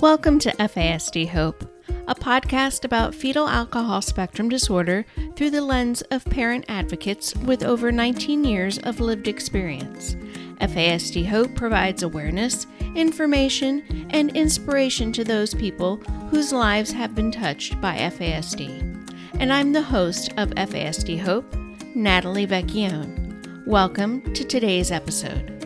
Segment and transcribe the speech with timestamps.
[0.00, 1.62] Welcome to FASD Hope,
[2.08, 5.04] a podcast about fetal alcohol spectrum disorder
[5.36, 10.14] through the lens of parent advocates with over 19 years of lived experience.
[10.62, 12.66] FASD Hope provides awareness,
[12.96, 15.96] information, and inspiration to those people
[16.30, 19.12] whose lives have been touched by FASD.
[19.38, 21.54] And I'm the host of FASD Hope,
[21.94, 23.66] Natalie Vecchione.
[23.66, 25.59] Welcome to today's episode.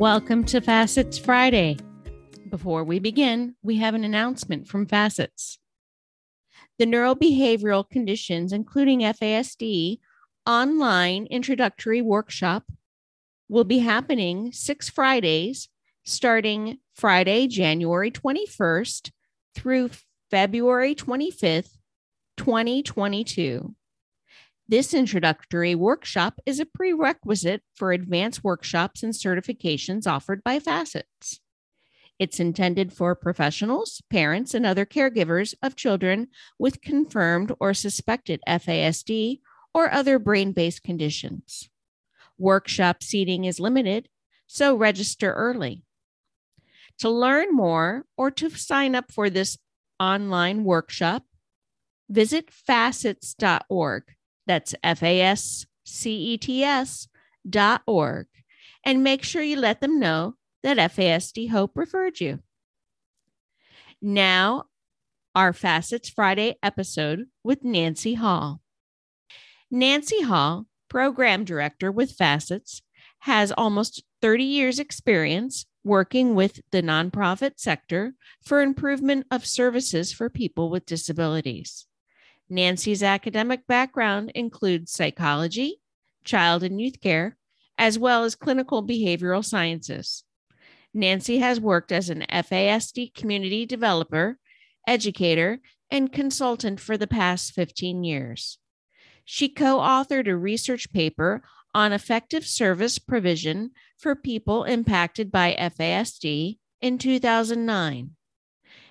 [0.00, 1.76] Welcome to Facets Friday.
[2.48, 5.58] Before we begin, we have an announcement from Facets.
[6.78, 9.98] The neurobehavioral conditions, including FASD,
[10.46, 12.64] online introductory workshop
[13.50, 15.68] will be happening six Fridays,
[16.02, 19.10] starting Friday, January 21st
[19.54, 19.90] through
[20.30, 21.76] February 25th,
[22.38, 23.74] 2022.
[24.70, 31.40] This introductory workshop is a prerequisite for advanced workshops and certifications offered by Facets.
[32.20, 39.40] It's intended for professionals, parents, and other caregivers of children with confirmed or suspected FASD
[39.74, 41.68] or other brain based conditions.
[42.38, 44.08] Workshop seating is limited,
[44.46, 45.82] so register early.
[47.00, 49.58] To learn more or to sign up for this
[49.98, 51.24] online workshop,
[52.08, 54.04] visit facets.org
[54.46, 57.08] that's F A S C E T S
[57.48, 58.26] dot org.
[58.84, 62.40] And make sure you let them know that FASD Hope referred you.
[64.00, 64.64] Now,
[65.34, 68.60] our Facets Friday episode with Nancy Hall.
[69.70, 72.82] Nancy Hall, program director with Facets,
[73.20, 80.28] has almost 30 years' experience working with the nonprofit sector for improvement of services for
[80.28, 81.86] people with disabilities.
[82.50, 85.80] Nancy's academic background includes psychology,
[86.24, 87.36] child and youth care,
[87.78, 90.24] as well as clinical behavioral sciences.
[90.92, 94.38] Nancy has worked as an FASD community developer,
[94.86, 98.58] educator, and consultant for the past 15 years.
[99.24, 106.58] She co authored a research paper on effective service provision for people impacted by FASD
[106.80, 108.16] in 2009.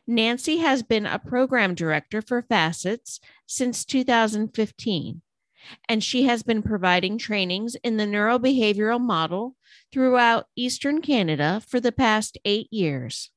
[0.10, 5.22] Nancy has been a program director for Facets since 2015,
[5.88, 9.56] and she has been providing trainings in the neurobehavioral model
[9.94, 13.30] throughout Eastern Canada for the past eight years.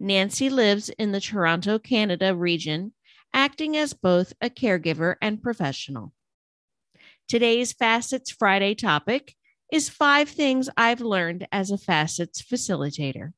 [0.00, 2.92] Nancy lives in the Toronto, Canada region,
[3.32, 6.12] acting as both a caregiver and professional.
[7.28, 9.36] Today's Facets Friday topic
[9.70, 13.32] is five things I've learned as a Facets facilitator.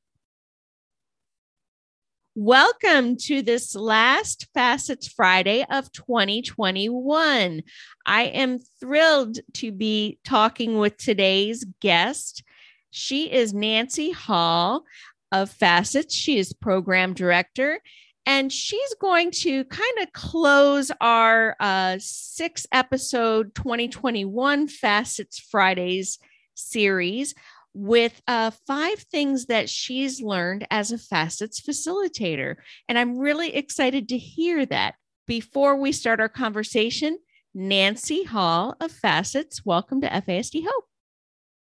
[2.34, 7.62] Welcome to this last Facets Friday of 2021.
[8.06, 12.42] I am thrilled to be talking with today's guest.
[12.90, 14.84] She is Nancy Hall
[15.30, 16.14] of Facets.
[16.14, 17.80] She is program director,
[18.24, 26.18] and she's going to kind of close our uh, six episode 2021 Facets Fridays
[26.54, 27.34] series
[27.74, 32.56] with uh, five things that she's learned as a facets facilitator.
[32.88, 34.94] And I'm really excited to hear that.
[35.26, 37.18] Before we start our conversation,
[37.54, 40.84] Nancy Hall of Facets, welcome to FASD Hope.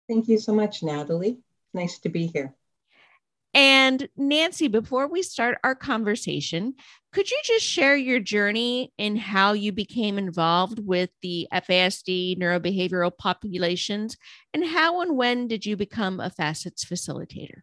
[0.08, 1.40] Thank you so much, Natalie.
[1.74, 2.54] Nice to be here.
[3.54, 6.76] And Nancy, before we start our conversation,
[7.12, 13.18] could you just share your journey in how you became involved with the FASD neurobehavioral
[13.18, 14.16] populations
[14.54, 17.62] and how and when did you become a facets facilitator?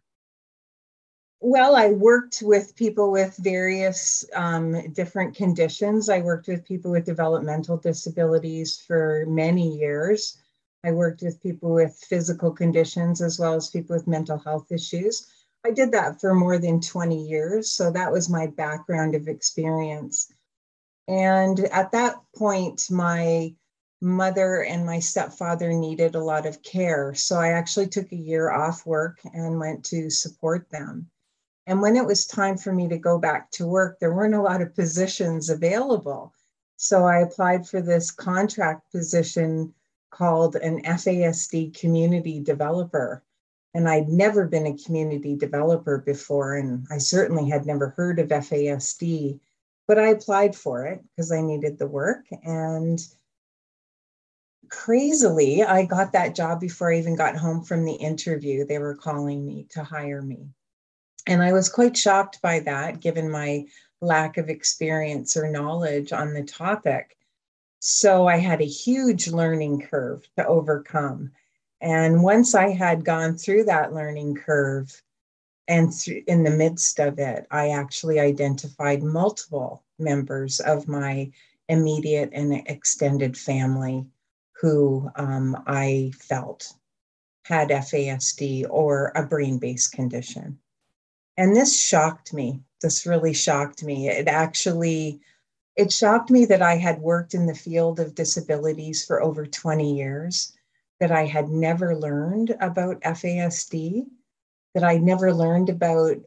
[1.39, 6.09] Well, I worked with people with various um, different conditions.
[6.09, 10.39] I worked with people with developmental disabilities for many years.
[10.83, 15.27] I worked with people with physical conditions as well as people with mental health issues.
[15.67, 17.71] I did that for more than 20 years.
[17.71, 20.31] So that was my background of experience.
[21.09, 23.53] And at that point, my
[23.99, 27.13] mother and my stepfather needed a lot of care.
[27.15, 31.09] So I actually took a year off work and went to support them.
[31.65, 34.41] And when it was time for me to go back to work, there weren't a
[34.41, 36.33] lot of positions available.
[36.77, 39.73] So I applied for this contract position
[40.11, 43.21] called an FASD community developer.
[43.73, 48.29] And I'd never been a community developer before, and I certainly had never heard of
[48.29, 49.39] FASD,
[49.87, 52.25] but I applied for it because I needed the work.
[52.43, 52.99] And
[54.69, 58.65] crazily, I got that job before I even got home from the interview.
[58.65, 60.49] They were calling me to hire me.
[61.27, 63.65] And I was quite shocked by that, given my
[64.01, 67.17] lack of experience or knowledge on the topic.
[67.79, 71.31] So I had a huge learning curve to overcome.
[71.79, 75.01] And once I had gone through that learning curve,
[75.67, 81.31] and th- in the midst of it, I actually identified multiple members of my
[81.69, 84.07] immediate and extended family
[84.53, 86.73] who um, I felt
[87.43, 90.59] had FASD or a brain based condition.
[91.37, 92.61] And this shocked me.
[92.81, 94.09] This really shocked me.
[94.09, 95.21] It actually
[95.75, 99.95] it shocked me that I had worked in the field of disabilities for over 20
[99.95, 100.56] years,
[100.99, 104.05] that I had never learned about FASD,
[104.73, 106.17] that I never learned about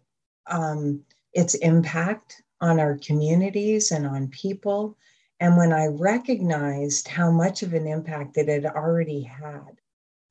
[0.47, 1.03] um,
[1.33, 4.97] its impact on our communities and on people.
[5.41, 9.81] And when I recognized how much of an impact it had already had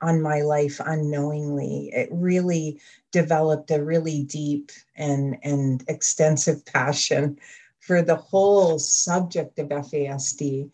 [0.02, 2.80] on my life unknowingly, it really
[3.12, 7.38] developed a really deep and, and extensive passion
[7.80, 10.70] for the whole subject of FASD.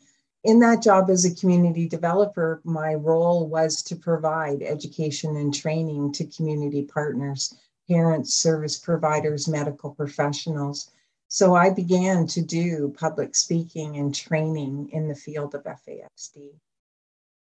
[0.45, 6.11] In that job as a community developer, my role was to provide education and training
[6.13, 7.55] to community partners,
[7.89, 10.91] parents, service providers, medical professionals.
[11.29, 16.51] So I began to do public speaking and training in the field of FASD.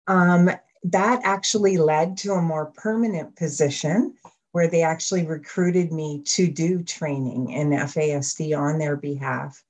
[0.07, 0.51] Um,
[0.85, 4.17] that actually led to a more permanent position
[4.51, 9.65] where they actually recruited me to do training in FASD on their behalf.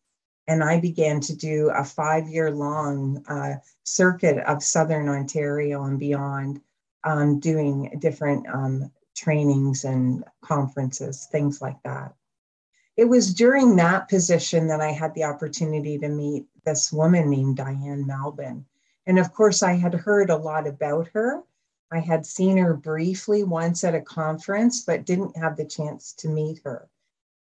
[0.48, 3.54] And I began to do a five year long uh,
[3.84, 6.60] circuit of Southern Ontario and beyond,
[7.04, 12.14] um, doing different um, trainings and conferences, things like that.
[12.96, 17.56] It was during that position that I had the opportunity to meet this woman named
[17.56, 18.64] Diane Malbin.
[19.06, 21.42] And of course, I had heard a lot about her
[21.92, 26.28] I had seen her briefly once at a conference, but didn't have the chance to
[26.28, 26.88] meet her.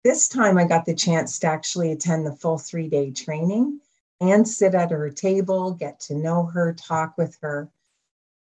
[0.02, 3.80] This time I got the chance to actually attend the full three day training
[4.20, 7.68] and sit at her table, get to know her, talk with her.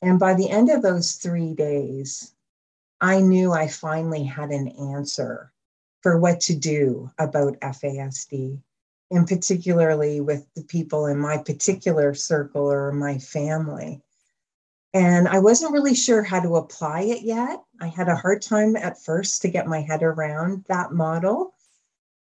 [0.01, 2.33] And by the end of those three days,
[2.99, 5.53] I knew I finally had an answer
[6.01, 8.61] for what to do about FASD,
[9.11, 14.01] and particularly with the people in my particular circle or my family.
[14.95, 17.61] And I wasn't really sure how to apply it yet.
[17.81, 21.53] I had a hard time at first to get my head around that model.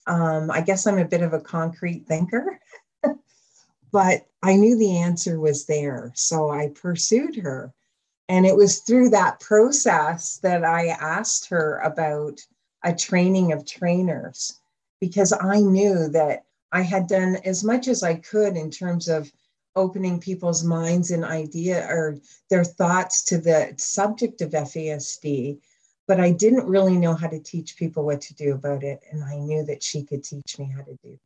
[0.09, 2.59] Um, I guess I'm a bit of a concrete thinker,
[3.93, 6.11] but I knew the answer was there.
[6.17, 7.73] So I pursued her.
[8.29, 12.41] And it was through that process that I asked her about
[12.82, 14.59] a training of trainers
[15.00, 19.31] because I knew that I had done as much as I could in terms of
[19.76, 22.17] opening people's minds and idea or
[22.50, 25.59] their thoughts to the subject of FASD,
[26.06, 29.03] but I didn't really know how to teach people what to do about it.
[29.11, 31.19] And I knew that she could teach me how to do that.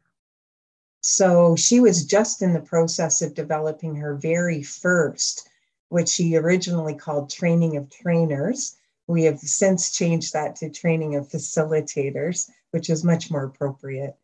[1.01, 5.49] So she was just in the process of developing her very first,
[5.89, 8.77] which she originally called training of trainers.
[9.07, 14.17] We have since changed that to training of facilitators, which is much more appropriate.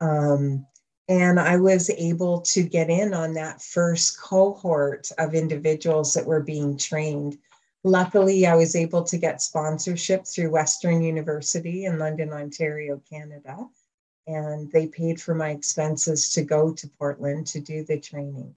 [0.00, 0.66] Um,
[1.08, 6.40] and I was able to get in on that first cohort of individuals that were
[6.40, 7.38] being trained.
[7.82, 13.68] Luckily, I was able to get sponsorship through Western University in London, Ontario, Canada.
[14.26, 18.56] And they paid for my expenses to go to Portland to do the training.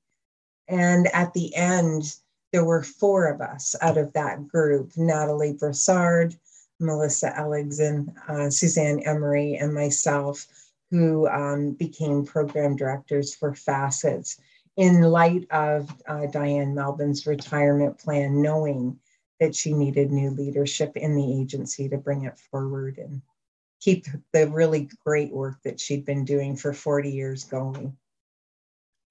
[0.70, 2.16] And at the end,
[2.54, 6.34] there were four of us out of that group Natalie Brassard,
[6.80, 10.48] Melissa Elligson, uh, Suzanne Emery, and myself
[10.92, 14.40] who um, became program directors for Facets
[14.78, 19.00] in light of uh, Diane Malbin's retirement plan, knowing
[19.40, 23.22] that she needed new leadership in the agency to bring it forward and
[23.80, 27.96] keep the really great work that she'd been doing for 40 years going.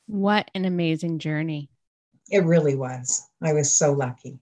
[0.07, 1.69] What an amazing journey.
[2.31, 3.29] It really was.
[3.43, 4.39] I was so lucky.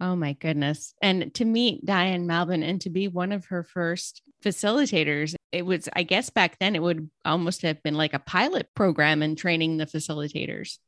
[0.00, 0.94] Oh my goodness.
[1.00, 5.88] And to meet Diane Malbin and to be one of her first facilitators, it was,
[5.94, 9.78] I guess back then it would almost have been like a pilot program in training
[9.78, 10.78] the facilitators.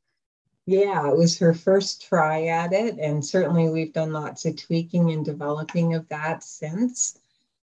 [0.66, 2.98] Yeah, it was her first try at it.
[2.98, 7.18] And certainly we've done lots of tweaking and developing of that since.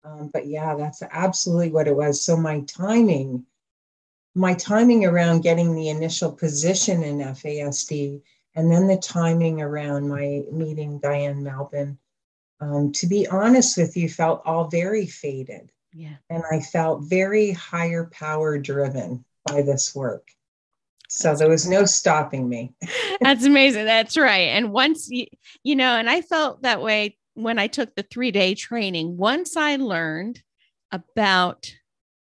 [0.06, 2.24] Um, but yeah, that's absolutely what it was.
[2.24, 3.46] So my timing,
[4.34, 8.22] my timing around getting the initial position in FASD
[8.56, 11.98] and then the timing around my meeting Diane Malbin,
[12.62, 15.72] um, to be honest with you, felt all very fated.
[15.94, 16.16] Yeah.
[16.30, 20.28] And I felt very higher power driven by this work.
[21.10, 22.74] So That's there was no stopping me.
[23.22, 23.86] That's amazing.
[23.86, 24.50] That's right.
[24.50, 25.28] And once you,
[25.64, 29.18] you know, and I felt that way when I took the three day training.
[29.18, 30.42] Once I learned
[30.92, 31.72] about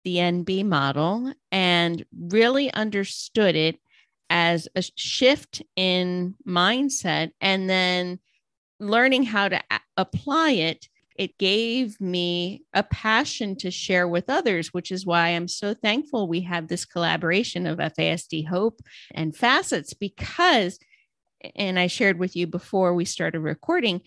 [0.04, 3.80] the NB model and really understood it
[4.30, 8.20] as a shift in mindset and then
[8.80, 14.74] learning how to a- apply it it gave me a passion to share with others,
[14.74, 18.82] which is why I'm so thankful we have this collaboration of FASD Hope
[19.14, 20.78] and Facets because,
[21.56, 24.02] and I shared with you before we started recording,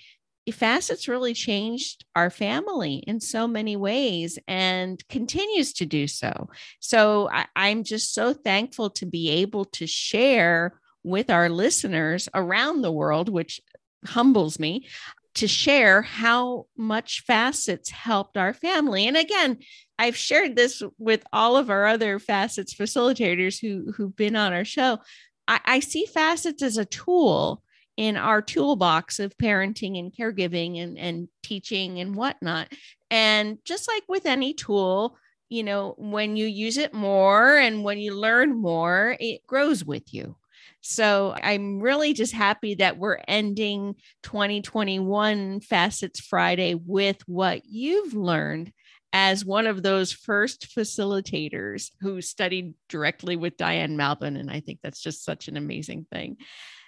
[0.52, 6.50] Facets really changed our family in so many ways and continues to do so.
[6.80, 12.82] So I, I'm just so thankful to be able to share with our listeners around
[12.82, 13.61] the world, which
[14.04, 14.88] humbles me
[15.35, 19.06] to share how much facets helped our family.
[19.06, 19.59] And again,
[19.99, 24.64] I've shared this with all of our other facets facilitators who who've been on our
[24.64, 24.99] show.
[25.47, 27.62] I, I see facets as a tool
[28.00, 32.66] in our toolbox of parenting and caregiving and, and teaching and whatnot.
[33.11, 35.19] And just like with any tool,
[35.50, 40.14] you know, when you use it more and when you learn more, it grows with
[40.14, 40.35] you.
[40.80, 48.73] So I'm really just happy that we're ending 2021 Facets Friday with what you've learned
[49.12, 54.40] as one of those first facilitators who studied directly with Diane Malbin.
[54.40, 56.38] And I think that's just such an amazing thing.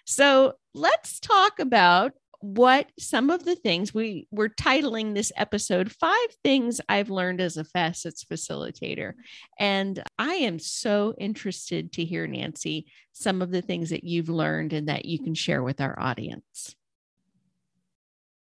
[0.05, 6.29] So let's talk about what some of the things we were titling this episode five
[6.43, 9.13] things I've learned as a facets facilitator.
[9.61, 14.73] And I am so interested to hear, Nancy, some of the things that you've learned
[14.73, 16.75] and that you can share with our audience.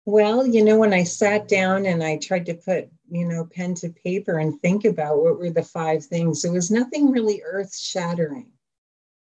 [0.07, 3.75] Well, you know, when I sat down and I tried to put, you know, pen
[3.77, 7.77] to paper and think about what were the five things, it was nothing really earth
[7.77, 8.51] shattering,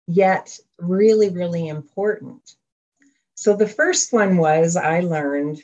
[0.06, 2.56] yet really, really important.
[3.34, 5.62] So the first one was I learned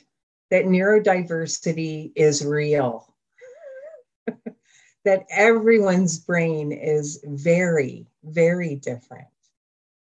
[0.51, 3.11] that neurodiversity is real,
[5.05, 9.27] that everyone's brain is very, very different.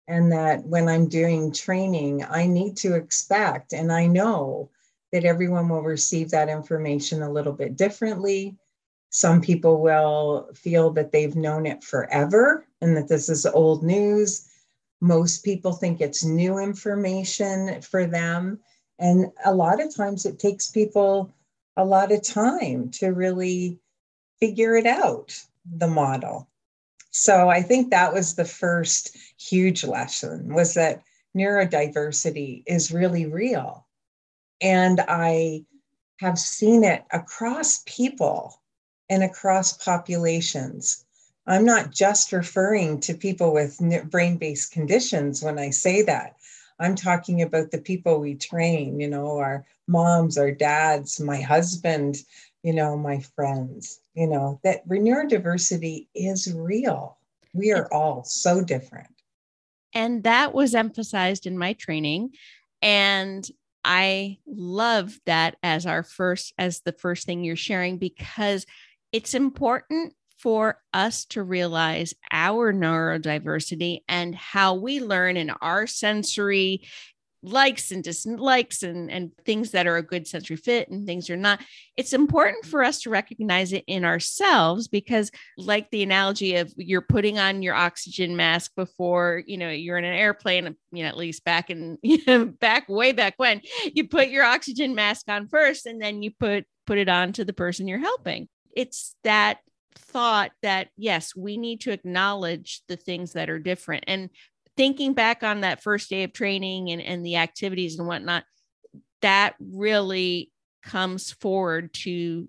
[0.07, 4.69] And that when I'm doing training, I need to expect, and I know
[5.12, 8.59] that everyone will receive that information a little bit differently.
[9.14, 14.49] Some people will feel that they've known it forever and that this is old news.
[15.00, 18.59] Most people think it's new information for them.
[18.99, 21.33] And a lot of times it takes people
[21.76, 23.78] a lot of time to really
[24.40, 25.40] figure it out,
[25.76, 26.49] the model.
[27.12, 31.04] So I think that was the first huge lesson was that
[31.37, 33.87] neurodiversity is really real.
[34.61, 35.66] And I
[36.18, 38.61] have seen it across people
[39.14, 41.04] and across populations.
[41.47, 43.80] I'm not just referring to people with
[44.11, 46.37] brain based conditions when I say that.
[46.80, 52.16] I'm talking about the people we train, you know, our moms, our dads, my husband,
[52.64, 57.16] you know, my friends, you know, that neurodiversity is real.
[57.52, 59.14] We are all so different.
[59.92, 62.30] And that was emphasized in my training.
[62.83, 63.49] And
[63.85, 68.66] I love that as our first, as the first thing you're sharing, because
[69.14, 76.83] it's important for us to realize our neurodiversity and how we learn in our sensory
[77.40, 81.37] likes and dislikes and, and things that are a good sensory fit and things are
[81.37, 81.61] not.
[81.97, 87.00] It's important for us to recognize it in ourselves because, like the analogy of you're
[87.00, 91.16] putting on your oxygen mask before you know you're in an airplane, you know, at
[91.16, 91.99] least back in
[92.61, 93.61] back way back when
[93.92, 97.44] you put your oxygen mask on first and then you put put it on to
[97.44, 98.49] the person you're helping.
[98.75, 99.59] It's that
[99.97, 104.04] thought that yes, we need to acknowledge the things that are different.
[104.07, 104.31] And
[104.76, 108.45] thinking back on that first day of training and, and the activities and whatnot,
[109.23, 110.50] that really
[110.83, 112.49] comes forward to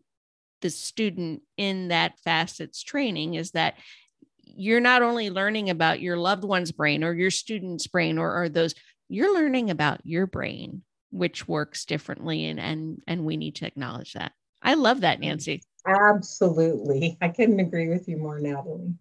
[0.62, 3.76] the student in that facets training is that
[4.44, 8.50] you're not only learning about your loved one's brain or your student's brain or, or
[8.50, 8.74] those
[9.08, 14.14] you're learning about your brain which works differently and and and we need to acknowledge
[14.14, 14.32] that.
[14.62, 15.22] I love that mm.
[15.22, 17.18] nancy Absolutely.
[17.22, 18.96] I couldn't agree with you more, Natalie.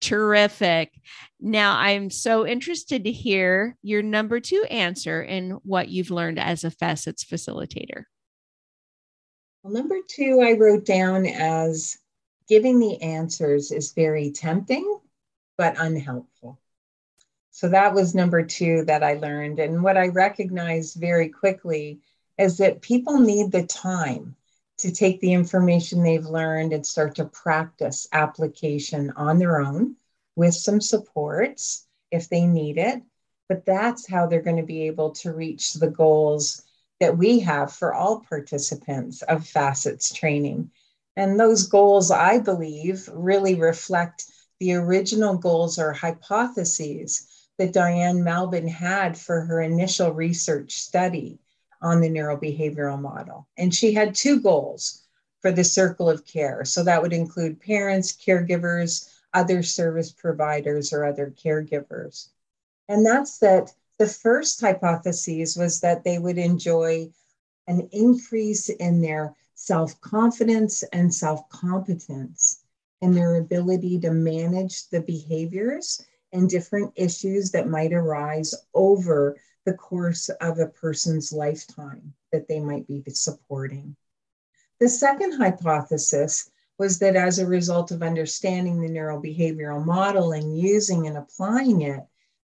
[0.00, 0.92] Terrific.
[1.40, 6.64] Now, I'm so interested to hear your number two answer and what you've learned as
[6.64, 8.04] a facets facilitator.
[9.62, 11.96] Well, number two, I wrote down as
[12.48, 15.00] giving the answers is very tempting,
[15.56, 16.60] but unhelpful.
[17.50, 19.58] So that was number two that I learned.
[19.58, 22.00] And what I recognized very quickly
[22.38, 24.36] is that people need the time
[24.86, 29.96] to take the information they've learned and start to practice application on their own
[30.36, 33.02] with some supports if they need it.
[33.48, 36.62] But that's how they're going to be able to reach the goals
[37.00, 40.70] that we have for all participants of facets training.
[41.16, 44.26] And those goals, I believe, really reflect
[44.60, 47.26] the original goals or hypotheses
[47.58, 51.40] that Diane Malbin had for her initial research study
[51.86, 53.46] on the neurobehavioral model.
[53.56, 55.04] And she had two goals
[55.40, 56.64] for the circle of care.
[56.64, 62.30] So that would include parents, caregivers, other service providers, or other caregivers.
[62.88, 67.08] And that's that the first hypothesis was that they would enjoy
[67.68, 72.64] an increase in their self confidence and self competence
[73.00, 79.74] and their ability to manage the behaviors and different issues that might arise over the
[79.74, 83.96] course of a person's lifetime that they might be supporting.
[84.80, 91.06] The second hypothesis was that as a result of understanding the neurobehavioral model and using
[91.06, 92.00] and applying it,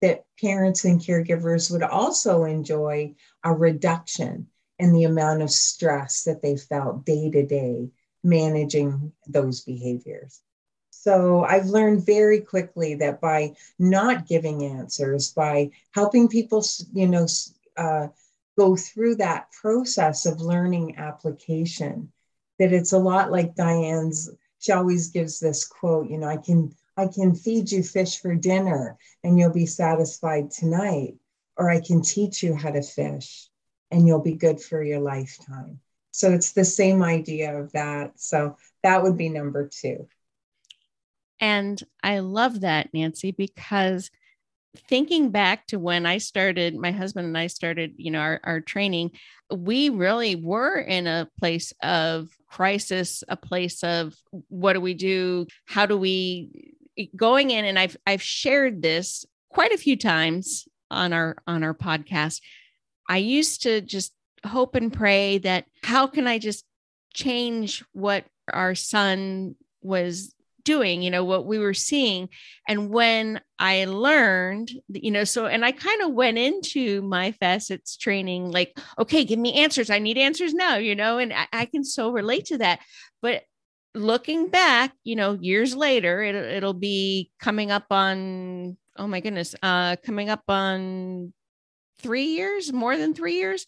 [0.01, 6.41] that parents and caregivers would also enjoy a reduction in the amount of stress that
[6.41, 7.89] they felt day to day
[8.23, 10.41] managing those behaviors.
[11.05, 17.27] So I've learned very quickly that by not giving answers, by helping people, you know,
[17.77, 18.07] uh,
[18.57, 22.11] go through that process of learning application,
[22.57, 24.31] that it's a lot like Diane's.
[24.57, 28.33] She always gives this quote, you know, I can I can feed you fish for
[28.33, 31.17] dinner and you'll be satisfied tonight,
[31.55, 33.47] or I can teach you how to fish
[33.91, 35.81] and you'll be good for your lifetime.
[36.09, 38.19] So it's the same idea of that.
[38.19, 40.07] So that would be number two.
[41.39, 44.09] And I love that, Nancy, because
[44.89, 48.61] thinking back to when I started, my husband and I started, you know, our, our
[48.61, 49.11] training,
[49.51, 54.15] we really were in a place of crisis, a place of
[54.49, 55.47] what do we do?
[55.65, 56.73] How do we
[57.15, 57.65] going in?
[57.65, 62.41] And I've I've shared this quite a few times on our on our podcast.
[63.07, 64.13] I used to just
[64.45, 66.65] hope and pray that how can I just
[67.13, 70.33] change what our son was
[70.65, 72.27] doing, you know, what we were seeing.
[72.67, 77.95] And when I learned, you know, so, and I kind of went into my facets
[77.95, 79.89] training like, okay, give me answers.
[79.89, 82.79] I need answers now, you know, and I, I can so relate to that.
[83.21, 83.43] But
[83.93, 89.55] looking back, you know, years later, it, it'll be coming up on, oh my goodness,
[89.63, 91.31] uh, coming up on
[91.99, 93.65] three years, more than three years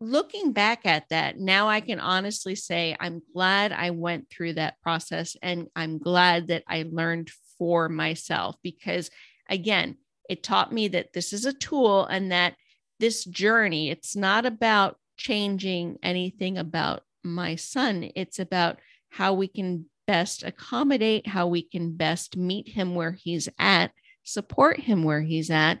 [0.00, 4.80] looking back at that, now I can honestly say I'm glad I went through that
[4.80, 9.10] process and I'm glad that I learned for myself because,
[9.48, 9.96] again,
[10.28, 12.54] it taught me that this is a tool and that
[13.00, 18.10] this journey, it's not about changing anything about my son.
[18.14, 18.78] It's about
[19.10, 23.90] how we can best accommodate, how we can best meet him where he's at,
[24.22, 25.78] support him where he's at,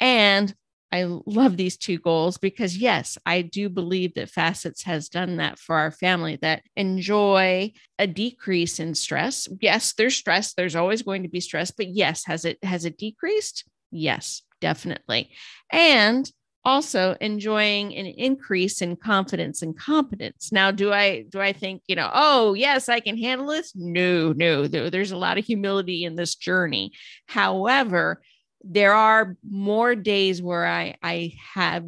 [0.00, 0.54] and
[0.90, 5.58] I love these two goals because, yes, I do believe that Facets has done that
[5.58, 9.48] for our family that enjoy a decrease in stress.
[9.60, 10.54] Yes, there's stress.
[10.54, 13.64] There's always going to be stress, but yes, has it has it decreased?
[13.90, 15.30] Yes, definitely.
[15.70, 16.30] And
[16.64, 20.52] also enjoying an increase in confidence and competence.
[20.52, 23.72] Now, do I do I think, you know, oh, yes, I can handle this?
[23.74, 26.92] No, no, there's a lot of humility in this journey.
[27.26, 28.22] However,
[28.62, 31.84] there are more days where I I have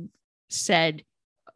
[0.48, 1.02] said,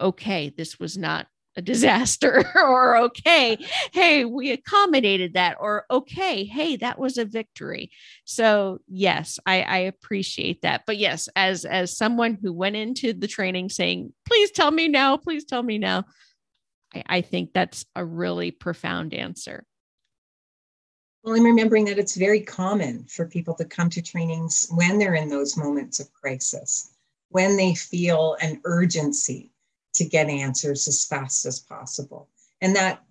[0.00, 3.56] okay, this was not a disaster, or okay,
[3.92, 7.90] hey, we accommodated that, or okay, hey, that was a victory.
[8.24, 10.82] So yes, I, I appreciate that.
[10.86, 15.16] But yes, as as someone who went into the training saying, please tell me now,
[15.16, 16.04] please tell me now,
[16.94, 19.64] I, I think that's a really profound answer.
[21.24, 25.14] Well, I'm remembering that it's very common for people to come to trainings when they're
[25.14, 26.90] in those moments of crisis,
[27.30, 29.50] when they feel an urgency
[29.94, 32.28] to get answers as fast as possible.
[32.60, 33.02] And that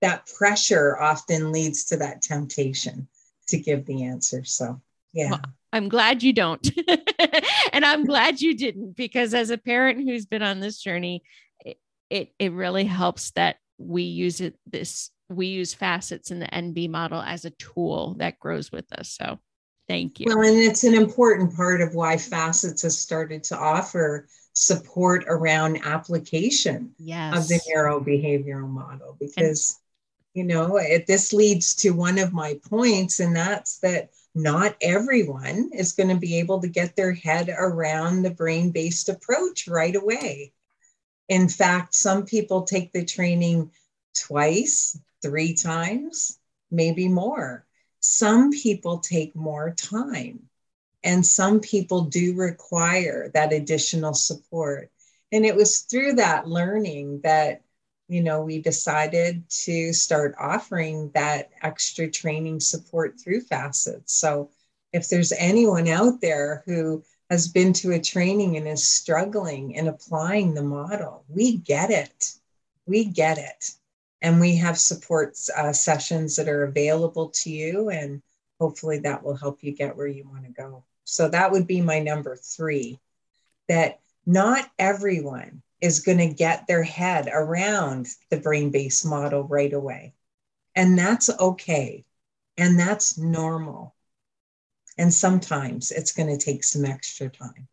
[0.00, 3.06] that pressure often leads to that temptation
[3.46, 4.42] to give the answer.
[4.42, 4.80] So,
[5.12, 5.30] yeah.
[5.30, 6.68] Well, I'm glad you don't.
[7.72, 11.22] and I'm glad you didn't because as a parent who's been on this journey,
[11.64, 11.78] it,
[12.10, 16.90] it, it really helps that we use it this we use facets in the NB
[16.90, 19.10] model as a tool that grows with us.
[19.10, 19.38] So
[19.88, 20.26] thank you.
[20.28, 25.80] Well, and it's an important part of why facets has started to offer support around
[25.84, 27.36] application yes.
[27.36, 29.78] of the neurobehavioral model because
[30.34, 34.76] and, you know it, this leads to one of my points and that's that not
[34.82, 39.66] everyone is going to be able to get their head around the brain based approach
[39.66, 40.52] right away
[41.30, 43.70] in fact some people take the training
[44.14, 46.38] twice three times,
[46.70, 47.64] maybe more.
[48.00, 50.48] Some people take more time,
[51.04, 54.90] and some people do require that additional support.
[55.30, 57.62] And it was through that learning that
[58.08, 64.50] you know we decided to start offering that extra training support through facets so
[64.92, 69.88] if there's anyone out there who has been to a training and is struggling in
[69.88, 71.24] applying the model.
[71.30, 72.34] We get it.
[72.84, 73.70] We get it.
[74.22, 78.22] And we have support uh, sessions that are available to you, and
[78.58, 80.84] hopefully that will help you get where you want to go.
[81.04, 83.00] So that would be my number three
[83.68, 89.72] that not everyone is going to get their head around the brain based model right
[89.72, 90.14] away.
[90.76, 92.04] And that's okay.
[92.56, 93.94] And that's normal.
[94.96, 97.66] And sometimes it's going to take some extra time.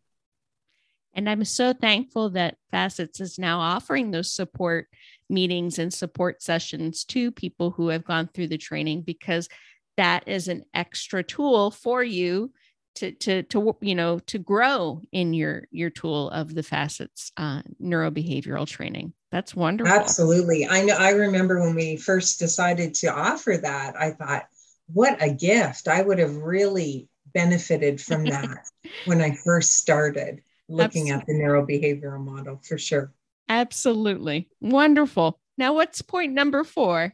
[1.14, 4.88] And I'm so thankful that Facets is now offering those support
[5.30, 9.48] meetings and support sessions to people who have gone through the training because
[9.96, 12.52] that is an extra tool for you
[12.96, 17.62] to to to you know to grow in your your tool of the facets uh,
[17.82, 19.12] neurobehavioral training.
[19.30, 19.94] That's wonderful.
[19.94, 20.66] Absolutely.
[20.66, 24.46] I know i remember when we first decided to offer that i thought
[24.92, 25.86] what a gift.
[25.86, 28.66] I would have really benefited from that
[29.04, 31.12] when i first started looking absolutely.
[31.12, 33.12] at the neurobehavioral model for sure
[33.50, 37.12] absolutely wonderful now what's point number four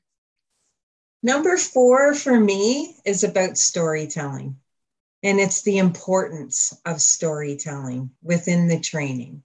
[1.25, 4.57] number four for me is about storytelling
[5.27, 9.43] and it's the importance of storytelling within the training.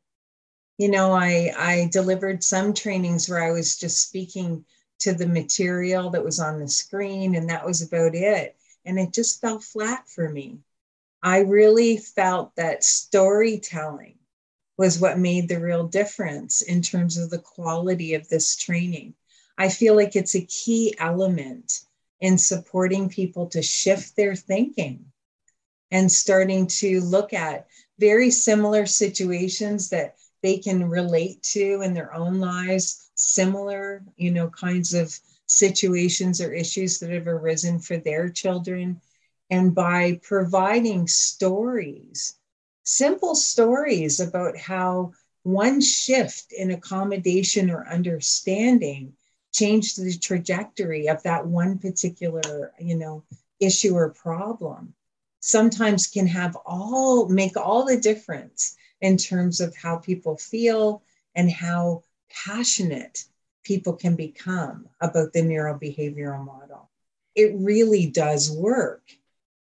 [0.77, 4.63] You know, I, I delivered some trainings where I was just speaking
[4.99, 8.55] to the material that was on the screen, and that was about it.
[8.85, 10.59] And it just fell flat for me.
[11.23, 14.19] I really felt that storytelling
[14.81, 19.13] was what made the real difference in terms of the quality of this training.
[19.55, 21.81] I feel like it's a key element
[22.19, 25.05] in supporting people to shift their thinking
[25.91, 27.67] and starting to look at
[27.99, 34.49] very similar situations that they can relate to in their own lives, similar, you know,
[34.49, 35.15] kinds of
[35.45, 38.99] situations or issues that have arisen for their children.
[39.51, 42.33] And by providing stories,
[42.83, 45.11] simple stories about how
[45.43, 49.13] one shift in accommodation or understanding
[49.51, 53.23] changed the trajectory of that one particular, you know,
[53.59, 54.93] issue or problem
[55.41, 61.03] sometimes can have all make all the difference in terms of how people feel
[61.35, 62.03] and how
[62.45, 63.25] passionate
[63.63, 66.89] people can become about the neurobehavioral model.
[67.35, 69.03] It really does work.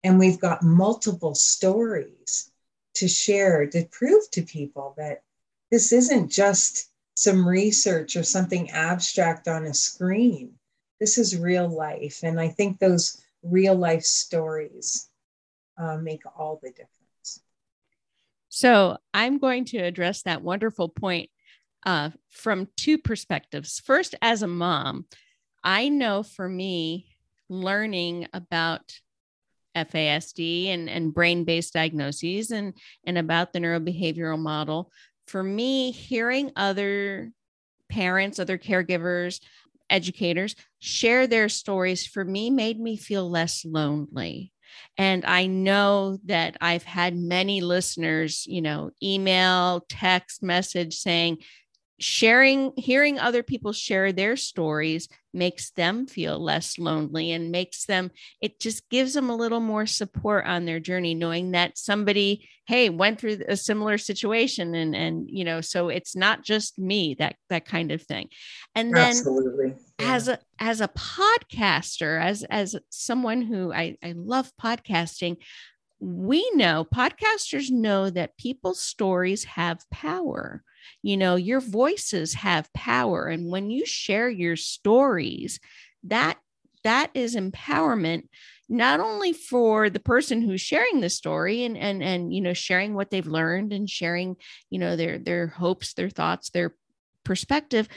[0.04, 2.50] And we've got multiple stories
[2.98, 5.22] to share to prove to people that
[5.70, 10.52] this isn't just some research or something abstract on a screen.
[11.00, 12.20] This is real life.
[12.22, 15.08] And I think those real life stories
[15.76, 17.40] uh, make all the difference.
[18.48, 21.30] So I'm going to address that wonderful point
[21.84, 23.80] uh, from two perspectives.
[23.80, 25.06] First, as a mom,
[25.62, 27.06] I know for me,
[27.48, 29.00] learning about
[29.84, 34.90] FASD and, and brain based diagnoses and, and about the neurobehavioral model,
[35.26, 37.30] for me, hearing other
[37.88, 39.40] parents, other caregivers,
[39.90, 44.52] educators share their stories for me made me feel less lonely.
[44.96, 51.38] And I know that I've had many listeners, you know, email, text message saying,
[52.00, 58.10] sharing, hearing other people share their stories makes them feel less lonely and makes them,
[58.40, 62.88] it just gives them a little more support on their journey, knowing that somebody, hey,
[62.88, 64.74] went through a similar situation.
[64.74, 68.28] And, and, you know, so it's not just me, that, that kind of thing.
[68.74, 69.74] And then Absolutely.
[69.98, 70.14] Yeah.
[70.14, 75.38] as a, as a podcaster, as, as someone who I, I love podcasting,
[76.00, 80.62] we know podcasters know that people's stories have power
[81.02, 85.60] you know your voices have power and when you share your stories
[86.04, 86.38] that
[86.84, 88.22] that is empowerment
[88.68, 92.94] not only for the person who's sharing the story and and and you know sharing
[92.94, 94.36] what they've learned and sharing
[94.70, 96.74] you know their their hopes their thoughts their
[97.24, 97.88] perspective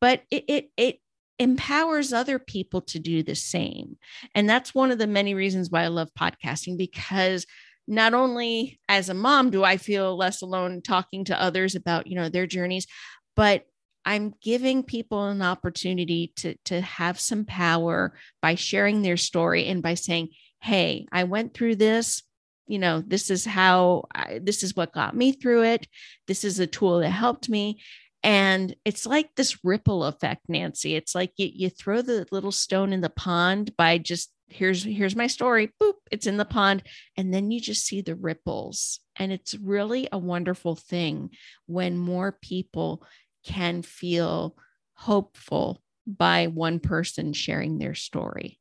[0.00, 1.00] but it it, it
[1.40, 3.96] empowers other people to do the same.
[4.34, 7.46] And that's one of the many reasons why i love podcasting because
[7.90, 12.14] not only as a mom do I feel less alone talking to others about, you
[12.14, 12.86] know, their journeys,
[13.34, 13.64] but
[14.04, 19.82] I'm giving people an opportunity to to have some power by sharing their story and
[19.82, 22.22] by saying, "Hey, I went through this.
[22.66, 25.88] You know, this is how I, this is what got me through it.
[26.28, 27.82] This is a tool that helped me."
[28.22, 30.94] And it's like this ripple effect, Nancy.
[30.94, 35.16] It's like you, you throw the little stone in the pond by just here's here's
[35.16, 36.82] my story boop it's in the pond
[37.16, 41.30] and then you just see the ripples and it's really a wonderful thing
[41.66, 43.02] when more people
[43.44, 44.56] can feel
[44.94, 48.58] hopeful by one person sharing their story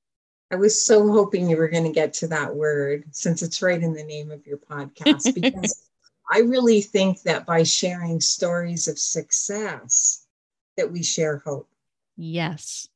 [0.52, 3.82] i was so hoping you were going to get to that word since it's right
[3.82, 5.89] in the name of your podcast because
[6.32, 10.26] I really think that by sharing stories of success,
[10.78, 11.70] that we share hope.
[12.16, 12.88] Yes.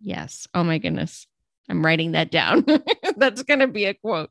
[0.00, 0.46] Yes.
[0.54, 1.26] Oh my goodness.
[1.68, 2.64] I'm writing that down.
[3.16, 4.30] That's going to be a quote.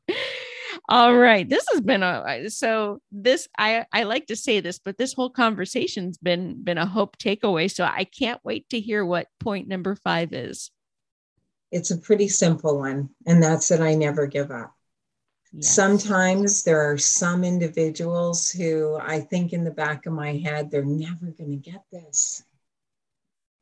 [0.88, 1.48] All right.
[1.48, 5.30] This has been a so this I I like to say this, but this whole
[5.30, 7.70] conversation's been been a hope takeaway.
[7.70, 10.70] So I can't wait to hear what point number 5 is.
[11.72, 14.75] It's a pretty simple one, and that's that I never give up.
[15.60, 20.84] Sometimes there are some individuals who I think in the back of my head, they're
[20.84, 22.42] never going to get this.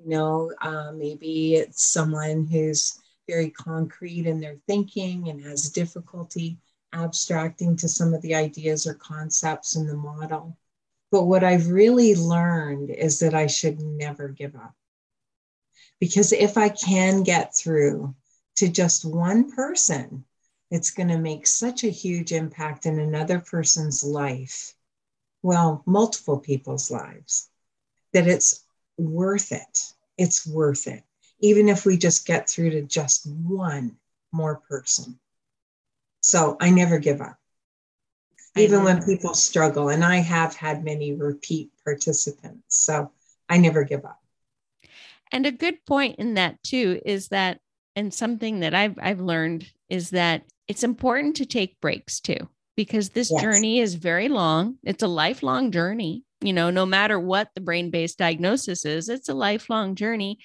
[0.00, 6.58] You know, uh, maybe it's someone who's very concrete in their thinking and has difficulty
[6.92, 10.56] abstracting to some of the ideas or concepts in the model.
[11.10, 14.74] But what I've really learned is that I should never give up.
[16.00, 18.14] Because if I can get through
[18.56, 20.24] to just one person,
[20.74, 24.74] it's going to make such a huge impact in another person's life.
[25.40, 27.48] Well, multiple people's lives,
[28.12, 28.64] that it's
[28.98, 29.92] worth it.
[30.18, 31.04] It's worth it,
[31.38, 33.96] even if we just get through to just one
[34.32, 35.16] more person.
[36.22, 37.38] So I never give up,
[38.56, 39.90] even when people struggle.
[39.90, 42.64] And I have had many repeat participants.
[42.68, 43.12] So
[43.48, 44.20] I never give up.
[45.30, 47.60] And a good point in that too is that,
[47.94, 53.10] and something that I've I've learned is that it's important to take breaks too, because
[53.10, 53.42] this yes.
[53.42, 54.76] journey is very long.
[54.84, 56.24] It's a lifelong journey.
[56.40, 60.38] You know, no matter what the brain-based diagnosis is, it's a lifelong journey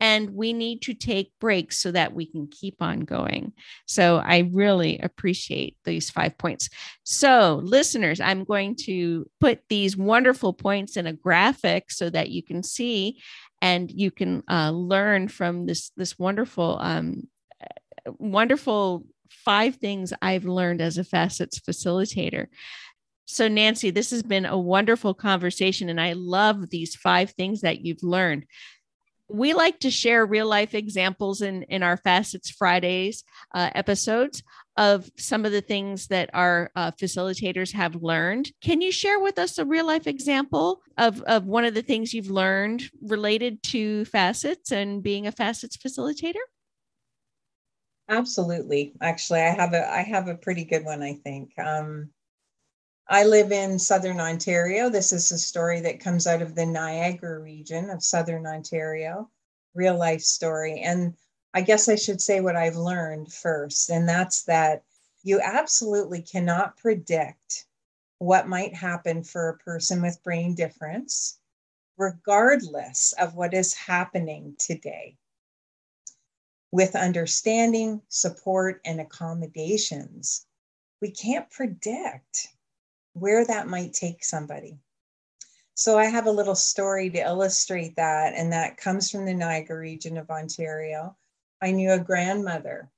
[0.00, 3.52] and we need to take breaks so that we can keep on going.
[3.86, 6.68] So I really appreciate these five points.
[7.02, 12.42] So, listeners, I'm going to put these wonderful points in a graphic so that you
[12.42, 13.22] can see
[13.62, 17.22] and you can uh, learn from this this wonderful um,
[18.18, 22.46] wonderful five things I've learned as a facets facilitator.
[23.26, 27.84] So, Nancy, this has been a wonderful conversation, and I love these five things that
[27.84, 28.46] you've learned.
[29.28, 34.44] We like to share real life examples in in our facets fridays uh, episodes
[34.76, 38.52] of some of the things that our uh, facilitators have learned.
[38.62, 42.14] Can you share with us a real life example of of one of the things
[42.14, 46.44] you've learned related to facets and being a facets facilitator
[48.08, 52.10] absolutely actually i have a i have a pretty good one i think um,
[53.08, 54.90] I live in Southern Ontario.
[54.90, 59.30] This is a story that comes out of the Niagara region of Southern Ontario,
[59.74, 60.80] real life story.
[60.80, 61.14] And
[61.54, 64.82] I guess I should say what I've learned first, and that's that
[65.22, 67.66] you absolutely cannot predict
[68.18, 71.38] what might happen for a person with brain difference,
[71.96, 75.16] regardless of what is happening today.
[76.76, 80.44] With understanding, support, and accommodations,
[81.00, 82.48] we can't predict
[83.14, 84.78] where that might take somebody.
[85.72, 89.78] So I have a little story to illustrate that, and that comes from the Niagara
[89.78, 91.16] region of Ontario.
[91.62, 92.90] I knew a grandmother,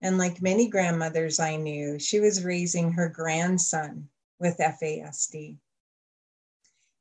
[0.00, 5.58] and like many grandmothers I knew, she was raising her grandson with FASD.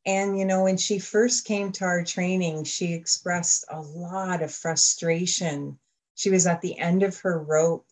[0.06, 4.54] And, you know, when she first came to our training, she expressed a lot of
[4.54, 5.80] frustration.
[6.15, 7.88] She was at the end of her rope.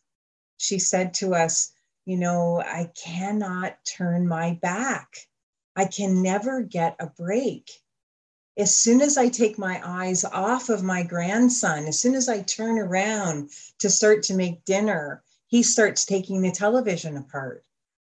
[0.57, 1.71] She said to us,
[2.05, 5.27] you know, I cannot turn my back.
[5.75, 7.71] I can never get a break.
[8.57, 12.41] As soon as I take my eyes off of my grandson, as soon as I
[12.41, 17.63] turn around to start to make dinner, he starts taking the television apart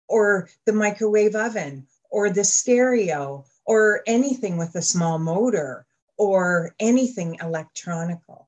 [0.09, 7.39] or the microwave oven or the stereo or anything with a small motor or anything
[7.41, 8.44] electronical,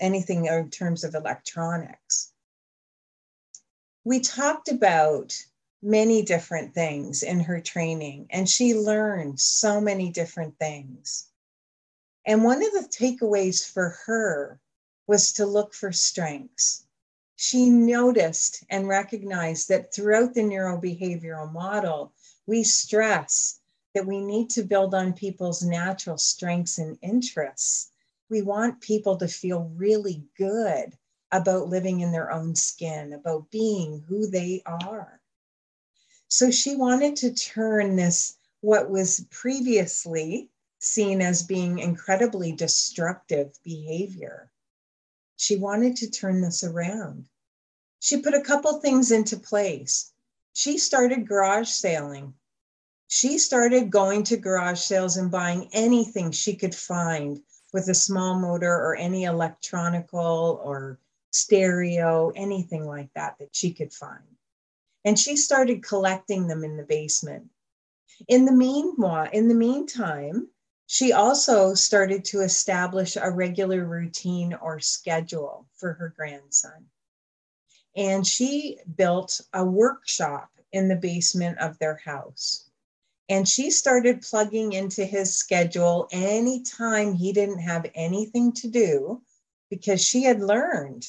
[0.00, 2.32] anything in terms of electronics
[4.04, 5.36] we talked about
[5.82, 11.28] many different things in her training, and she learned so many different things.
[12.26, 14.58] And one of the takeaways for her
[15.06, 16.86] was to look for strengths.
[17.36, 22.12] She noticed and recognized that throughout the neurobehavioral model,
[22.46, 23.60] we stress
[23.94, 27.90] that we need to build on people's natural strengths and interests.
[28.30, 30.96] We want people to feel really good
[31.32, 35.20] about living in their own skin, about being who they are.
[36.28, 44.50] So she wanted to turn this, what was previously seen as being incredibly destructive behavior,
[45.36, 47.28] she wanted to turn this around.
[47.98, 50.12] She put a couple things into place.
[50.52, 52.34] She started garage sailing.
[53.08, 58.38] She started going to garage sales and buying anything she could find with a small
[58.38, 60.98] motor or any electronical or
[61.30, 64.24] stereo, anything like that that she could find.
[65.04, 67.48] And she started collecting them in the basement.
[68.28, 70.48] In the meanwhile, in the meantime,
[70.86, 76.86] she also started to establish a regular routine or schedule for her grandson.
[77.96, 82.69] And she built a workshop in the basement of their house.
[83.30, 89.22] And she started plugging into his schedule anytime he didn't have anything to do,
[89.70, 91.06] because she had learned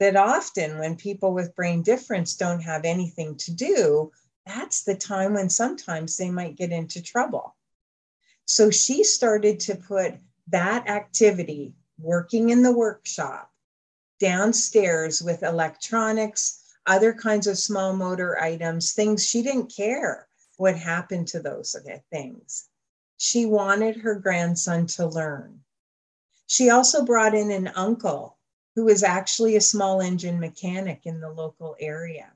[0.00, 4.10] that often when people with brain difference don't have anything to do,
[4.44, 7.54] that's the time when sometimes they might get into trouble.
[8.46, 10.14] So she started to put
[10.48, 13.48] that activity, working in the workshop,
[14.18, 20.26] downstairs with electronics, other kinds of small motor items, things she didn't care
[20.60, 21.74] what happened to those
[22.10, 22.68] things.
[23.16, 25.60] She wanted her grandson to learn.
[26.46, 28.36] She also brought in an uncle
[28.74, 32.30] who was actually a small engine mechanic in the local area.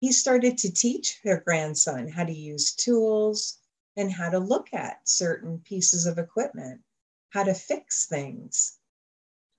[0.00, 3.56] He started to teach her grandson how to use tools,
[3.96, 6.82] and how to look at certain pieces of equipment,
[7.30, 8.78] how to fix things.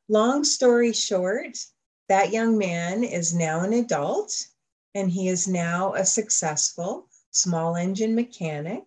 [0.07, 1.57] Long story short,
[2.09, 4.47] that young man is now an adult
[4.93, 7.07] and he is now a successful
[7.41, 8.83] small engine mechanic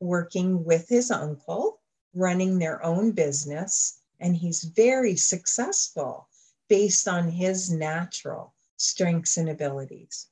[0.00, 1.80] working with his uncle,
[2.14, 4.00] running their own business.
[4.20, 6.28] And he's very successful
[6.68, 10.28] based on his natural strengths and abilities.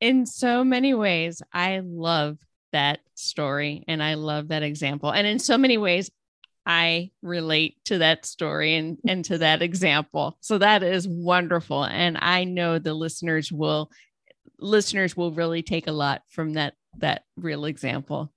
[0.00, 2.38] In so many ways, I love
[2.72, 5.10] that story and I love that example.
[5.10, 6.10] And in so many ways,
[6.66, 10.36] I relate to that story and, and to that example.
[10.40, 11.84] So that is wonderful.
[11.84, 13.90] And I know the listeners will
[14.58, 18.32] listeners will really take a lot from that that real example.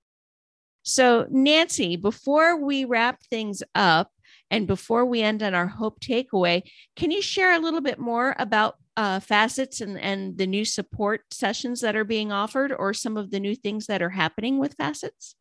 [0.82, 4.10] So Nancy, before we wrap things up
[4.50, 6.62] and before we end on our hope takeaway,
[6.96, 11.22] can you share a little bit more about uh, FASCETS and, and the new support
[11.30, 14.76] sessions that are being offered or some of the new things that are happening with
[14.76, 15.34] FASCETS?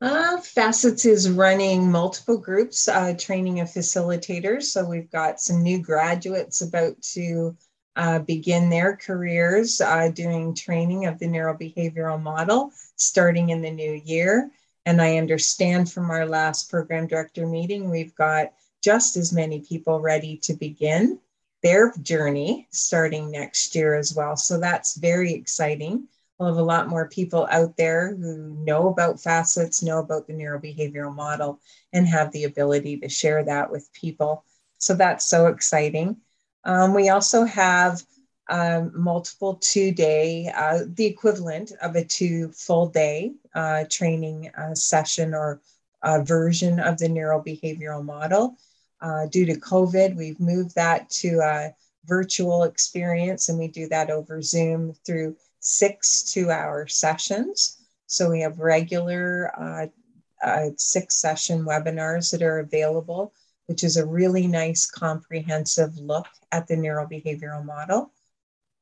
[0.00, 4.64] Uh, FASCETS is running multiple groups, uh, training of facilitators.
[4.64, 7.56] So we've got some new graduates about to
[7.96, 14.00] uh, begin their careers uh, doing training of the neurobehavioral model starting in the new
[14.04, 14.50] year.
[14.86, 18.52] And I understand from our last program director meeting, we've got
[18.82, 21.18] just as many people ready to begin
[21.62, 24.36] their journey starting next year as well.
[24.36, 26.06] So that's very exciting.
[26.38, 30.34] We'll have a lot more people out there who know about FASCETS, know about the
[30.34, 31.60] neurobehavioral model,
[31.92, 34.44] and have the ability to share that with people.
[34.78, 36.16] So that's so exciting.
[36.64, 38.02] Um, we also have
[38.48, 44.74] um, multiple two day, uh, the equivalent of a two full day uh, training uh,
[44.74, 45.60] session or
[46.22, 48.56] version of the neurobehavioral model.
[49.00, 51.74] Uh, due to COVID, we've moved that to a
[52.06, 57.78] virtual experience, and we do that over Zoom through six two hour sessions.
[58.06, 59.86] So we have regular uh,
[60.42, 63.32] uh, six session webinars that are available,
[63.66, 68.10] which is a really nice comprehensive look at the neurobehavioral model.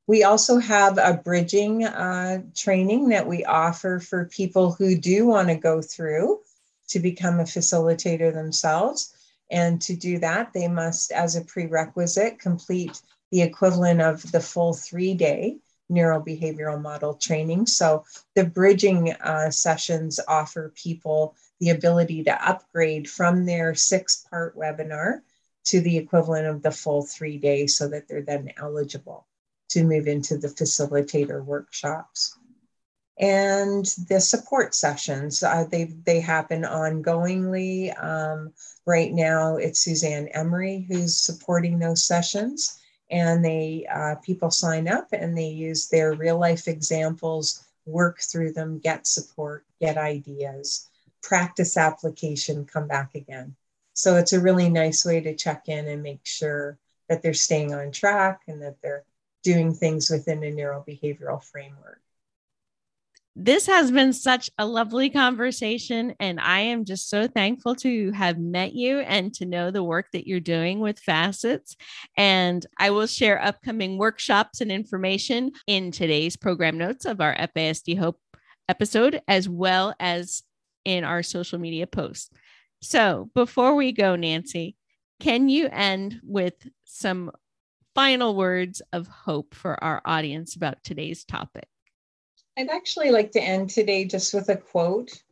[0.07, 5.49] We also have a bridging uh, training that we offer for people who do want
[5.49, 6.41] to go through
[6.89, 9.15] to become a facilitator themselves.
[9.51, 14.75] And to do that, they must, as a prerequisite, complete the equivalent of the full
[14.75, 15.59] three day
[15.93, 17.67] neurobehavioral model training.
[17.67, 24.57] So the bridging uh, sessions offer people the ability to upgrade from their six part
[24.57, 25.21] webinar
[25.65, 29.27] to the equivalent of the full three days so that they're then eligible
[29.69, 32.37] to move into the facilitator workshops.
[33.19, 37.93] And the support sessions uh, they they happen ongoingly.
[38.03, 38.53] Um,
[38.87, 42.82] right now it's suzanne emery who's supporting those sessions
[43.13, 48.53] and they uh, people sign up and they use their real life examples work through
[48.53, 50.89] them get support get ideas
[51.23, 53.55] practice application come back again.
[53.95, 57.75] So it's a really nice way to check in and make sure that they're staying
[57.75, 59.05] on track and that they're
[59.43, 62.01] doing things within a neurobehavioral framework
[63.35, 66.15] this has been such a lovely conversation.
[66.21, 70.09] And I am just so thankful to have met you and to know the work
[70.13, 71.77] that you're doing with FASCETS.
[72.17, 77.99] And I will share upcoming workshops and information in today's program notes of our FASD
[77.99, 78.21] Hope
[78.69, 80.43] episode, as well as
[80.85, 82.31] in our social media posts.
[82.83, 84.77] So before we go, Nancy,
[85.21, 86.55] can you end with
[86.85, 87.31] some
[87.95, 91.69] final words of hope for our audience about today's topic?
[92.55, 95.23] I'd actually like to end today just with a quote.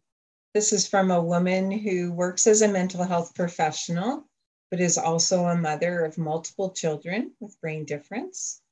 [0.54, 4.26] This is from a woman who works as a mental health professional,
[4.70, 8.62] but is also a mother of multiple children with brain difference.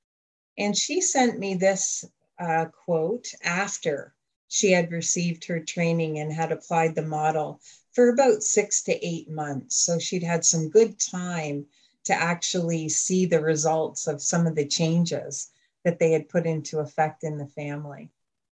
[0.57, 2.07] And she sent me this
[2.39, 4.15] uh, quote after
[4.49, 7.61] She had received her training and had applied the model
[7.93, 9.77] for about six to eight months.
[9.77, 11.67] So she'd had some good time
[12.05, 15.51] to actually see the results of some of the changes
[15.85, 18.11] that they had put into effect in the family.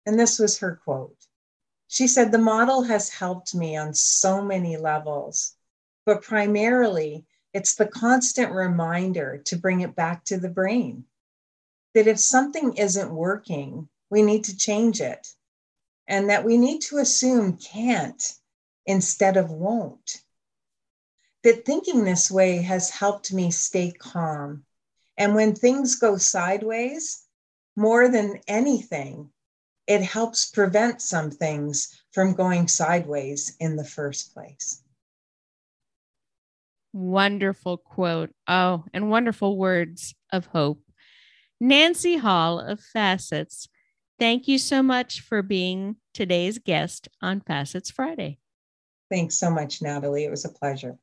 [0.06, 1.28] And this was her quote.
[1.88, 5.56] She said, The model has helped me on so many levels,
[6.06, 11.06] but primarily it's the constant reminder to bring it back to the brain
[11.94, 15.36] that if something isn't working, we need to change it
[16.08, 18.34] and that we need to assume can't
[18.86, 20.22] instead of won't.
[21.44, 24.66] That thinking this way has helped me stay calm.
[25.18, 27.24] And when things go sideways,
[27.76, 29.32] more than anything,
[29.90, 34.84] it helps prevent some things from going sideways in the first place.
[36.94, 38.30] Wonderful quote.
[38.48, 40.84] Oh, and wonderful words of hope.
[41.60, 43.68] Nancy Hall of FASCETS,
[44.20, 48.38] thank you so much for being today's guest on FASCETS Friday.
[49.10, 50.24] Thanks so much, Natalie.
[50.24, 51.00] It was a pleasure.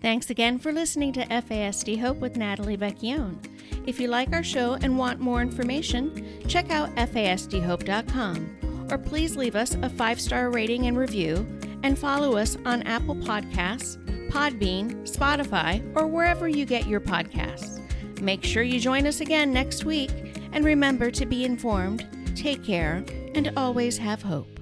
[0.00, 3.36] Thanks again for listening to FASD Hope with Natalie Vecchione.
[3.86, 8.56] If you like our show and want more information, check out fasdhope.com
[8.90, 11.46] or please leave us a five star rating and review
[11.82, 13.98] and follow us on Apple Podcasts,
[14.30, 17.78] Podbean, Spotify, or wherever you get your podcasts.
[18.20, 20.10] Make sure you join us again next week
[20.52, 24.59] and remember to be informed, take care, and always have hope.